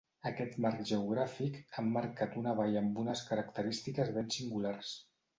[0.27, 4.95] Aquest marc geogràfic ha emmarcat una vall amb unes característiques ben singulars.